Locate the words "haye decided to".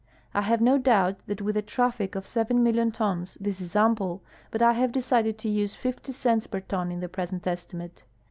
4.73-5.47